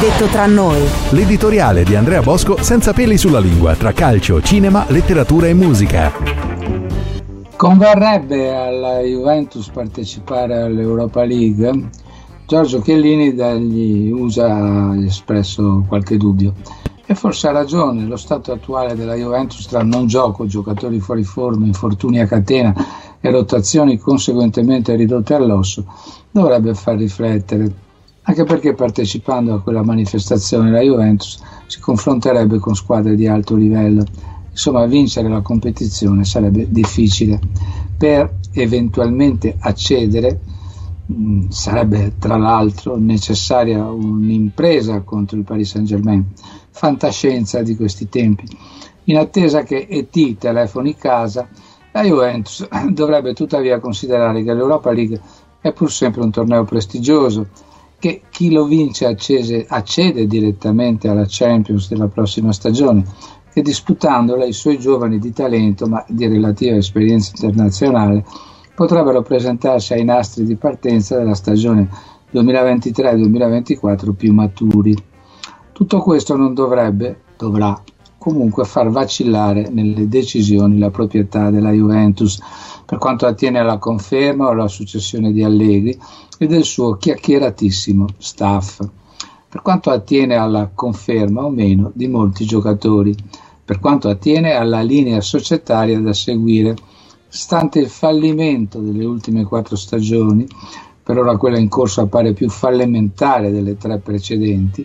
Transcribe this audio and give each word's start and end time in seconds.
Detto 0.00 0.28
tra 0.32 0.46
noi. 0.46 0.80
L'editoriale 1.10 1.84
di 1.84 1.94
Andrea 1.94 2.22
Bosco 2.22 2.62
senza 2.62 2.94
peli 2.94 3.18
sulla 3.18 3.38
lingua 3.38 3.74
tra 3.74 3.92
calcio, 3.92 4.40
cinema, 4.40 4.86
letteratura 4.88 5.48
e 5.48 5.52
musica. 5.52 6.10
Converrebbe 7.54 8.56
alla 8.56 9.00
Juventus 9.00 9.68
partecipare 9.68 10.62
all'Europa 10.62 11.22
League? 11.24 11.90
Giorgio 12.46 12.80
Chiellini 12.80 13.34
dagli 13.34 14.10
USA 14.10 14.54
ha 14.54 15.04
espresso 15.04 15.84
qualche 15.86 16.16
dubbio. 16.16 16.54
E 17.04 17.14
forse 17.14 17.48
ha 17.48 17.52
ragione, 17.52 18.06
lo 18.06 18.16
stato 18.16 18.52
attuale 18.52 18.94
della 18.94 19.16
Juventus 19.16 19.66
tra 19.66 19.82
non 19.82 20.06
gioco, 20.06 20.46
giocatori 20.46 20.98
fuori 20.98 21.24
forma, 21.24 21.66
infortuni 21.66 22.20
a 22.20 22.26
catena 22.26 22.72
e 23.20 23.30
rotazioni 23.30 23.98
conseguentemente 23.98 24.94
ridotte 24.94 25.34
all'osso 25.34 25.84
dovrebbe 26.30 26.72
far 26.72 26.96
riflettere 26.96 27.88
anche 28.30 28.44
perché 28.44 28.74
partecipando 28.74 29.54
a 29.54 29.60
quella 29.60 29.82
manifestazione 29.82 30.70
la 30.70 30.80
Juventus 30.80 31.40
si 31.66 31.80
confronterebbe 31.80 32.60
con 32.60 32.76
squadre 32.76 33.16
di 33.16 33.26
alto 33.26 33.56
livello. 33.56 34.04
Insomma, 34.50 34.86
vincere 34.86 35.28
la 35.28 35.40
competizione 35.40 36.24
sarebbe 36.24 36.70
difficile. 36.70 37.40
Per 37.98 38.38
eventualmente 38.52 39.56
accedere 39.58 40.40
mm, 41.12 41.48
sarebbe 41.48 42.14
tra 42.20 42.36
l'altro 42.36 42.96
necessaria 42.96 43.84
un'impresa 43.90 45.00
contro 45.00 45.36
il 45.36 45.42
Paris 45.42 45.70
Saint-Germain. 45.70 46.24
Fantascienza 46.70 47.62
di 47.62 47.74
questi 47.74 48.08
tempi. 48.08 48.44
In 49.04 49.16
attesa 49.18 49.64
che 49.64 49.88
ET 49.90 50.38
telefoni 50.38 50.94
casa, 50.94 51.48
la 51.90 52.02
Juventus 52.04 52.64
dovrebbe 52.90 53.34
tuttavia 53.34 53.80
considerare 53.80 54.44
che 54.44 54.54
l'Europa 54.54 54.92
League 54.92 55.20
è 55.60 55.72
pur 55.72 55.90
sempre 55.90 56.22
un 56.22 56.30
torneo 56.30 56.62
prestigioso 56.62 57.48
che 58.00 58.22
chi 58.30 58.50
lo 58.50 58.64
vince 58.64 59.06
accese, 59.06 59.66
accede 59.68 60.26
direttamente 60.26 61.06
alla 61.06 61.26
Champions 61.28 61.88
della 61.88 62.08
prossima 62.08 62.50
stagione 62.50 63.04
e 63.52 63.62
disputandola 63.62 64.44
i 64.44 64.52
suoi 64.52 64.78
giovani 64.78 65.18
di 65.18 65.32
talento 65.32 65.86
ma 65.86 66.04
di 66.08 66.26
relativa 66.26 66.76
esperienza 66.76 67.32
internazionale 67.34 68.24
potrebbero 68.74 69.20
presentarsi 69.22 69.92
ai 69.92 70.04
nastri 70.04 70.44
di 70.44 70.56
partenza 70.56 71.18
della 71.18 71.34
stagione 71.34 71.88
2023-2024 72.32 74.14
più 74.14 74.32
maturi. 74.32 74.96
Tutto 75.72 75.98
questo 76.00 76.36
non 76.36 76.54
dovrebbe, 76.54 77.20
dovrà 77.36 77.78
comunque 78.20 78.66
far 78.66 78.90
vacillare 78.90 79.70
nelle 79.70 80.06
decisioni 80.06 80.78
la 80.78 80.90
proprietà 80.90 81.48
della 81.48 81.70
Juventus. 81.70 82.38
Per 82.84 82.98
quanto 82.98 83.24
attiene 83.24 83.60
alla 83.60 83.78
conferma 83.78 84.46
o 84.46 84.50
alla 84.50 84.68
successione 84.68 85.32
di 85.32 85.42
Allegri 85.42 85.98
e 86.38 86.46
del 86.46 86.64
suo 86.64 86.96
chiacchieratissimo 86.96 88.04
staff, 88.18 88.80
per 89.48 89.62
quanto 89.62 89.88
attiene 89.88 90.36
alla 90.36 90.70
conferma 90.74 91.46
o 91.46 91.48
meno 91.48 91.90
di 91.94 92.08
molti 92.08 92.44
giocatori, 92.44 93.16
per 93.64 93.80
quanto 93.80 94.10
attiene 94.10 94.52
alla 94.52 94.82
linea 94.82 95.22
societaria 95.22 95.98
da 95.98 96.12
seguire, 96.12 96.76
stante 97.26 97.78
il 97.78 97.88
fallimento 97.88 98.80
delle 98.80 99.06
ultime 99.06 99.44
quattro 99.44 99.76
stagioni, 99.76 100.46
per 101.02 101.16
ora 101.16 101.38
quella 101.38 101.58
in 101.58 101.70
corso 101.70 102.02
appare 102.02 102.34
più 102.34 102.50
fallimentare 102.50 103.50
delle 103.50 103.78
tre 103.78 103.98
precedenti, 103.98 104.84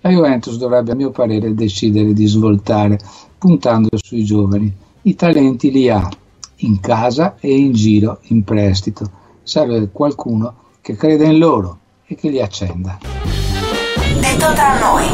la 0.00 0.10
Juventus 0.10 0.56
dovrebbe 0.56 0.92
a 0.92 0.94
mio 0.94 1.10
parere 1.10 1.54
decidere 1.54 2.12
di 2.12 2.26
svoltare 2.26 2.98
puntando 3.38 3.88
sui 3.96 4.24
giovani. 4.24 4.72
I 5.02 5.14
talenti 5.14 5.70
li 5.70 5.88
ha 5.88 6.08
in 6.56 6.80
casa 6.80 7.36
e 7.40 7.56
in 7.56 7.72
giro 7.72 8.20
in 8.28 8.44
prestito. 8.44 9.10
Serve 9.42 9.88
qualcuno 9.92 10.54
che 10.80 10.96
creda 10.96 11.24
in 11.24 11.38
loro 11.38 11.78
e 12.06 12.14
che 12.14 12.28
li 12.28 12.40
accenda. 12.40 12.98
Detto 14.20 14.52
tra 14.52 14.78
noi. 14.78 15.04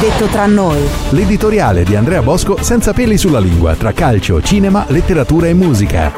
Detto 0.00 0.26
tra 0.26 0.46
noi. 0.46 0.80
L'editoriale 1.10 1.84
di 1.84 1.96
Andrea 1.96 2.22
Bosco 2.22 2.62
senza 2.62 2.92
peli 2.92 3.18
sulla 3.18 3.40
lingua 3.40 3.74
tra 3.74 3.92
calcio, 3.92 4.40
cinema, 4.42 4.84
letteratura 4.88 5.48
e 5.48 5.54
musica. 5.54 6.12